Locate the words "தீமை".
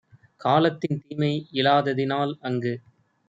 1.01-1.31